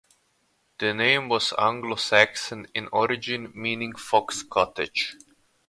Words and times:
The 0.79 0.95
name 0.95 1.29
was 1.29 1.53
Anglo 1.59 1.95
Saxon 1.95 2.65
in 2.73 2.87
origin, 2.91 3.51
meaning 3.53 3.93
"Fox 3.93 4.41
cottage". 4.41 5.15